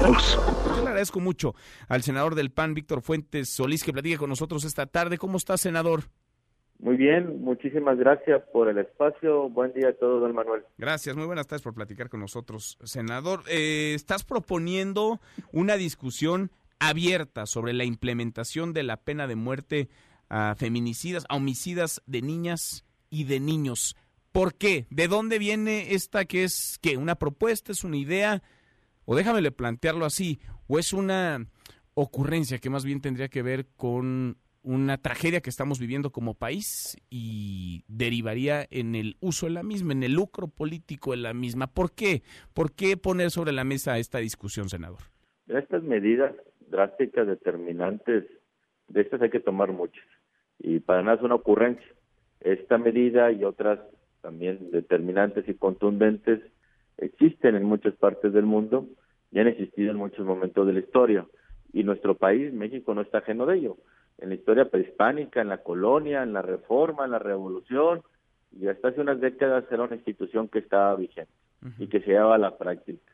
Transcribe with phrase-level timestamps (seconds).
[0.00, 1.54] Yo le agradezco mucho
[1.88, 5.18] al senador del PAN, Víctor Fuentes Solís, que platique con nosotros esta tarde.
[5.18, 6.04] ¿Cómo está, senador?
[6.78, 9.48] Muy bien, muchísimas gracias por el espacio.
[9.48, 10.62] Buen día a todos, don Manuel.
[10.78, 13.42] Gracias, muy buenas tardes por platicar con nosotros, senador.
[13.48, 19.88] Eh, estás proponiendo una discusión abierta sobre la implementación de la pena de muerte
[20.28, 23.96] a feminicidas, a homicidas de niñas y de niños.
[24.30, 24.86] ¿Por qué?
[24.90, 28.42] ¿De dónde viene esta que es que una propuesta, es una idea?
[29.10, 31.46] O déjamele plantearlo así, o es una
[31.94, 36.94] ocurrencia que más bien tendría que ver con una tragedia que estamos viviendo como país
[37.08, 41.68] y derivaría en el uso de la misma, en el lucro político de la misma.
[41.68, 42.20] ¿Por qué?
[42.52, 45.00] ¿Por qué poner sobre la mesa esta discusión, senador?
[45.46, 46.34] Estas medidas
[46.68, 48.26] drásticas, determinantes,
[48.88, 50.04] de estas hay que tomar muchas.
[50.58, 51.94] Y para nada es una ocurrencia.
[52.40, 53.80] Esta medida y otras
[54.20, 56.42] también determinantes y contundentes
[57.38, 58.86] existen en muchas partes del mundo
[59.30, 61.26] y han existido en muchos momentos de la historia.
[61.72, 63.76] Y nuestro país, México, no está ajeno de ello.
[64.18, 68.02] En la historia prehispánica, en la colonia, en la reforma, en la revolución,
[68.58, 71.30] y hasta hace unas décadas era una institución que estaba vigente
[71.78, 73.12] y que se llevaba a la práctica.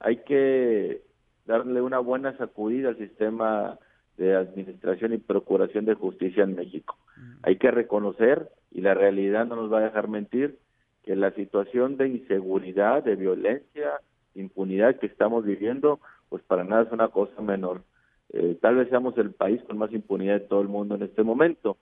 [0.00, 1.02] Hay que
[1.46, 3.78] darle una buena sacudida al sistema
[4.16, 6.96] de administración y procuración de justicia en México.
[7.42, 10.58] Hay que reconocer, y la realidad no nos va a dejar mentir,
[11.06, 14.00] que la situación de inseguridad, de violencia,
[14.34, 17.82] impunidad que estamos viviendo, pues para nada es una cosa menor.
[18.30, 21.22] Eh, tal vez seamos el país con más impunidad de todo el mundo en este
[21.22, 21.78] momento.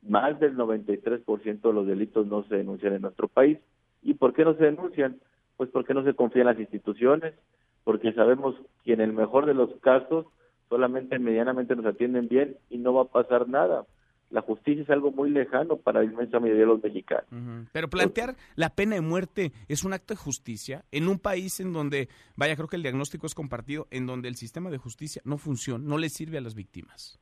[0.00, 3.58] Más del 93% de los delitos no se denuncian en nuestro país.
[4.00, 5.18] ¿Y por qué no se denuncian?
[5.56, 7.34] Pues porque no se confía en las instituciones,
[7.82, 10.26] porque sabemos que en el mejor de los casos
[10.68, 13.84] solamente medianamente nos atienden bien y no va a pasar nada
[14.32, 17.26] la justicia es algo muy lejano para la inmensa mayoría de los mexicanos.
[17.70, 21.72] Pero plantear la pena de muerte es un acto de justicia en un país en
[21.72, 25.36] donde, vaya, creo que el diagnóstico es compartido, en donde el sistema de justicia no
[25.36, 27.20] funciona, no le sirve a las víctimas.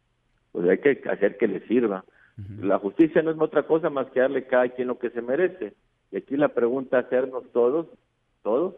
[0.53, 2.05] Pues hay que hacer que le sirva.
[2.59, 5.21] La justicia no es otra cosa más que darle a cada quien lo que se
[5.21, 5.75] merece.
[6.11, 7.87] Y aquí la pregunta a hacernos todos,
[8.43, 8.77] todos,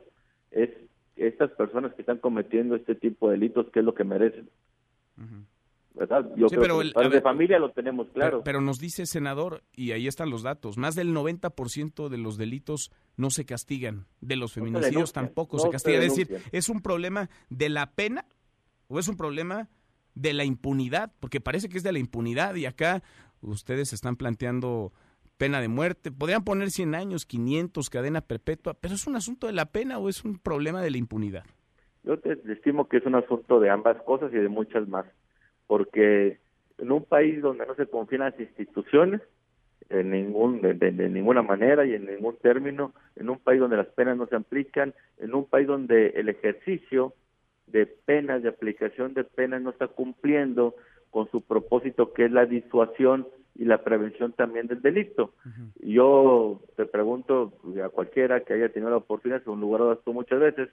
[0.51, 0.71] es
[1.17, 4.49] estas personas que están cometiendo este tipo de delitos, ¿qué es lo que merecen?
[5.95, 6.31] ¿Verdad?
[6.37, 8.43] Yo creo que de familia lo tenemos claro.
[8.45, 12.91] Pero, nos dice, senador, y ahí están los datos, más del 90% de los delitos
[13.17, 16.03] no se castigan, de los feminicidios tampoco se castigan.
[16.03, 18.25] es decir, ¿es un problema de la pena
[18.89, 19.69] o es un problema
[20.15, 21.13] de la impunidad?
[21.21, 23.03] Porque parece que es de la impunidad y acá
[23.41, 24.93] ustedes están planteando
[25.37, 26.13] pena de muerte.
[26.13, 30.09] Podrían poner 100 años, 500, cadena perpetua, pero ¿es un asunto de la pena o
[30.09, 31.45] es un problema de la impunidad?
[32.05, 35.07] Yo te estimo que es un asunto de ambas cosas y de muchas más
[35.67, 36.39] porque
[36.78, 39.21] en un país donde no se confían las instituciones
[39.89, 44.17] en ningún de, ninguna manera y en ningún término, en un país donde las penas
[44.17, 47.12] no se aplican, en un país donde el ejercicio
[47.67, 50.75] de penas, de aplicación de penas no está cumpliendo
[51.11, 55.34] con su propósito que es la disuasión y la prevención también del delito.
[55.81, 57.53] Yo te pregunto
[57.84, 60.71] a cualquiera que haya tenido la oportunidad, un lugar donde tú muchas veces,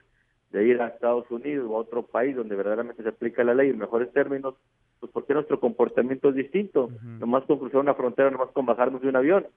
[0.52, 3.70] de ir a Estados Unidos o a otro país donde verdaderamente se aplica la ley
[3.70, 4.56] en mejores términos,
[5.00, 9.08] pues porque nuestro comportamiento es distinto, nomás con cruzar una frontera, nomás con bajarnos de
[9.08, 9.48] un avión.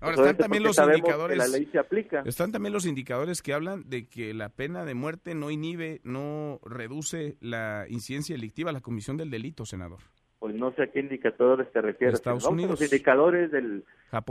[0.00, 1.38] Ahora están también los indicadores.
[1.38, 2.22] la ley se aplica.
[2.24, 6.58] Están también los indicadores que hablan de que la pena de muerte no inhibe, no
[6.64, 10.00] reduce la incidencia delictiva, la comisión del delito, senador.
[10.40, 12.14] Pues no sé a qué indicadores te refieres.
[12.14, 12.80] Estados Unidos.
[12.80, 13.84] los indicadores del,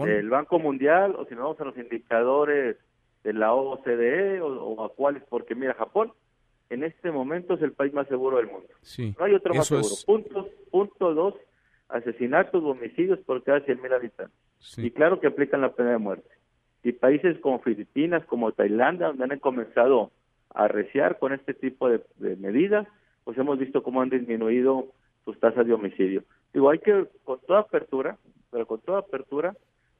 [0.05, 2.77] del Banco Mundial o si no vamos a los indicadores
[3.23, 6.11] de la OCDE o, o a cuáles, porque mira, Japón
[6.69, 8.67] en este momento es el país más seguro del mundo.
[9.17, 9.95] no hay otro más seguro.
[10.05, 11.35] Punto, punto dos,
[11.89, 14.37] asesinatos o homicidios por cada 100.000 habitantes.
[14.77, 16.29] Y claro que aplican la pena de muerte.
[16.83, 20.11] Y países como Filipinas, como Tailandia, donde han comenzado
[20.53, 22.01] a arreciar con este tipo de,
[22.37, 22.87] medidas,
[23.23, 24.87] pues hemos visto cómo han disminuido
[25.25, 26.23] sus tasas de homicidio.
[26.53, 28.17] Digo, hay que, con toda apertura,
[28.51, 29.55] pero con toda apertura,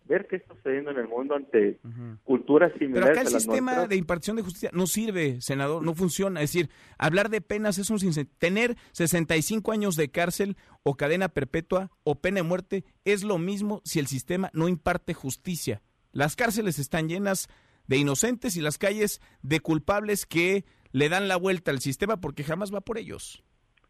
[0.10, 1.80] ver qué está sucediendo en el mundo ante
[2.24, 3.10] culturas similares.
[3.10, 6.42] Pero acá el sistema de impartición de justicia no sirve, senador, no funciona.
[6.42, 8.00] Es decir, hablar de penas es un
[8.40, 13.82] tener 65 años de cárcel o cadena perpetua o pena de muerte es lo mismo
[13.86, 15.84] si el sistema no imparte justicia.
[16.12, 17.48] Las cárceles están llenas
[17.86, 22.44] de inocentes y las calles de culpables que le dan la vuelta al sistema porque
[22.44, 23.44] jamás va por ellos.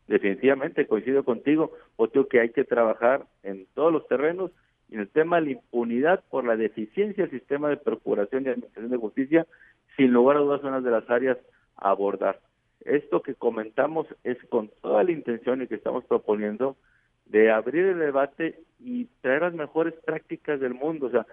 [0.07, 4.51] Definitivamente coincido contigo, otro que hay que trabajar en todos los terrenos
[4.89, 8.49] y en el tema de la impunidad por la deficiencia del sistema de procuración y
[8.49, 9.47] administración de justicia,
[9.95, 11.37] sin lugar a dudas, son una de las áreas
[11.77, 12.39] a abordar.
[12.81, 16.77] Esto que comentamos es con toda la intención y que estamos proponiendo
[17.25, 21.07] de abrir el debate y traer las mejores prácticas del mundo.
[21.07, 21.25] O sea,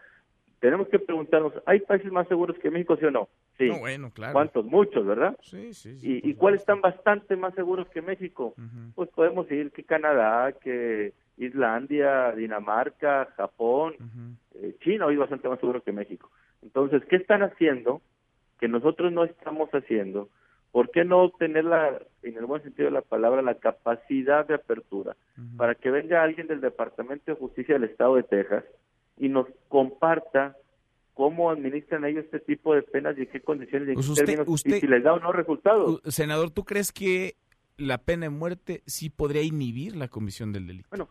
[0.61, 3.29] tenemos que preguntarnos, ¿hay países más seguros que México, sí o no?
[3.57, 3.71] Sí.
[3.79, 4.35] bueno, claro.
[4.35, 4.67] ¿Cuántos?
[4.67, 5.37] Muchos, ¿verdad?
[5.41, 5.97] Sí, sí.
[6.03, 8.55] ¿Y, cuáles están bastante más seguros que México?
[8.95, 13.95] Pues podemos decir que Canadá, que Islandia, Dinamarca, Japón,
[14.55, 16.31] eh, China hoy bastante más seguro que México.
[16.63, 18.01] Entonces, ¿qué están haciendo
[18.59, 20.29] que nosotros no estamos haciendo?
[20.73, 24.55] ¿Por qué no tener la, en el buen sentido de la palabra, la capacidad de
[24.55, 25.17] apertura
[25.57, 28.65] para que venga alguien del Departamento de Justicia del Estado de Texas
[29.19, 30.57] y nos comparta
[31.15, 34.25] cómo administran ellos este tipo de penas y en qué condiciones y en pues qué
[34.25, 36.03] términos y si les da o no resultados.
[36.05, 37.37] Senador, ¿tú crees que
[37.79, 40.89] la pena de muerte sí podría inhibir la comisión del delito?
[40.91, 41.09] Bueno,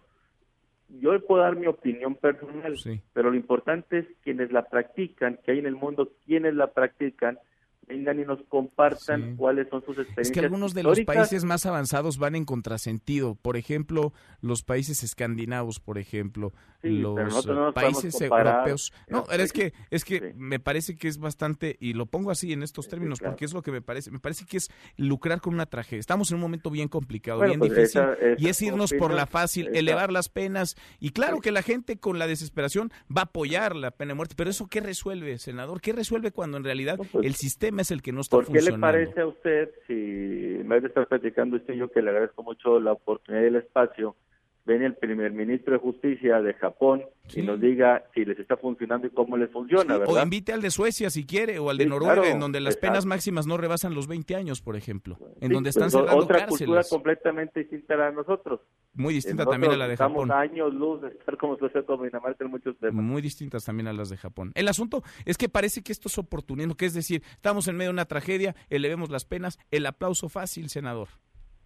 [0.89, 2.75] yo puedo dar mi opinión personal,
[3.13, 7.39] pero lo importante es quienes la practican, que hay en el mundo quienes la practican,
[7.87, 10.27] vengan y nos compartan cuáles son sus experiencias.
[10.27, 13.35] Es que algunos de los países más avanzados van en contrasentido.
[13.35, 18.93] Por ejemplo, los países escandinavos, por ejemplo, los países europeos.
[19.09, 22.63] No, es que es que me parece que es bastante y lo pongo así en
[22.63, 24.11] estos términos porque es lo que me parece.
[24.11, 25.99] Me parece que es lucrar con una tragedia.
[25.99, 28.01] Estamos en un momento bien complicado, bien pues difícil
[28.38, 32.19] y es irnos por la fácil, elevar las penas y claro que la gente con
[32.19, 35.81] la desesperación va a apoyar la pena de muerte, pero eso qué resuelve, senador?
[35.81, 38.62] ¿Qué resuelve cuando en realidad pues el sistema es el que no está ¿Por qué
[38.62, 42.80] le parece a usted, si vez de estar platicando usted yo, que le agradezco mucho
[42.80, 44.16] la oportunidad y el espacio,
[44.65, 47.03] venga el primer ministro de Justicia de Japón
[47.33, 50.15] y nos diga si les está funcionando y cómo les funciona, ¿verdad?
[50.15, 53.06] O invite al de Suecia si quiere, o al de Noruega, en donde las penas
[53.06, 56.81] máximas no rebasan los 20 años, por ejemplo, en donde están pues, cerrando otra cultura
[56.89, 58.62] completamente distinta a nosotros.
[58.94, 60.31] Muy distinta también a la de Japón.
[60.31, 63.03] años luz de estar como sucede con Dinamarca en muchos temas.
[63.03, 64.51] Muy distintas también a las de Japón.
[64.56, 67.89] El asunto es que parece que esto es oportunismo, que es decir, estamos en medio
[67.89, 71.09] de una tragedia, elevemos las penas, el aplauso fácil, senador.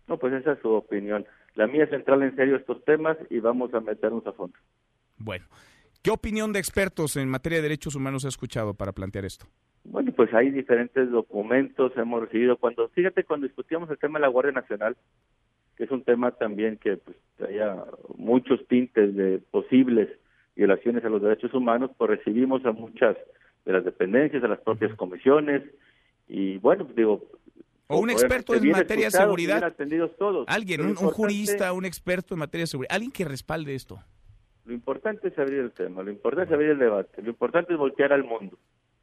[0.07, 1.25] No, pues esa es su opinión.
[1.59, 4.57] La mía es central en serio estos temas y vamos a meternos a fondo.
[5.17, 5.45] Bueno,
[6.01, 9.45] ¿qué opinión de expertos en materia de derechos humanos ha escuchado para plantear esto?
[9.83, 14.29] Bueno, pues hay diferentes documentos, hemos recibido cuando, fíjate, cuando discutíamos el tema de la
[14.29, 14.95] Guardia Nacional,
[15.75, 17.75] que es un tema también que pues traía
[18.15, 20.07] muchos tintes de posibles
[20.55, 23.17] violaciones a los derechos humanos, pues recibimos a muchas
[23.65, 25.63] de las dependencias, a las propias comisiones,
[26.29, 27.21] y bueno, pues digo,
[27.89, 29.73] o un experto en materia de seguridad.
[30.17, 30.45] Todos.
[30.47, 33.99] Alguien, un, jurista, un experto en materia de seguridad, alguien que respalde esto.
[34.65, 37.79] Lo importante es abrir el tema, lo importante es abrir el debate, lo importante es
[37.79, 38.59] voltear al mundo,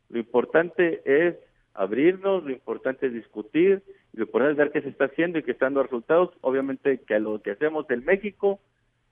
[0.09, 1.35] lo importante es
[1.75, 5.51] abrirnos, lo importante es discutir, lo importante es ver qué se está haciendo y que
[5.51, 6.31] están dando resultados.
[6.41, 8.61] Obviamente que a lo que hacemos en México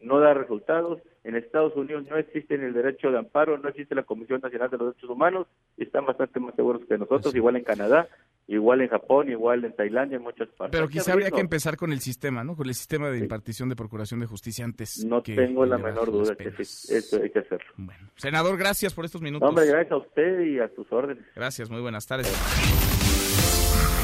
[0.04, 1.00] no da resultados.
[1.24, 4.76] En Estados Unidos no existe el derecho de amparo, no existe la Comisión Nacional de
[4.76, 5.46] los Derechos Humanos,
[5.76, 8.08] y están bastante más seguros que nosotros, igual en Canadá
[8.46, 10.78] igual en Japón, igual en Tailandia, en muchas partes.
[10.78, 12.56] Pero quizá habría que empezar con el sistema, ¿no?
[12.56, 15.04] Con el sistema de impartición de procuración de justicia antes.
[15.04, 17.72] No tengo la menor duda que eso hay que hacerlo.
[17.76, 19.48] Bueno, senador, gracias por estos minutos.
[19.48, 21.24] hombre, gracias a usted y a sus órdenes.
[21.34, 22.28] Gracias, muy buenas tardes.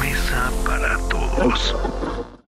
[0.00, 2.30] Mesa para todos.